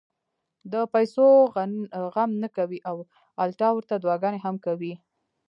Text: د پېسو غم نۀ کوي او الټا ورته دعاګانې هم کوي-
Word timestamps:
د 0.71 0.73
پېسو 0.93 1.27
غم 2.13 2.31
نۀ 2.41 2.49
کوي 2.57 2.79
او 2.89 2.97
الټا 3.43 3.69
ورته 3.73 3.93
دعاګانې 4.03 4.39
هم 4.45 4.55
کوي- 4.65 4.93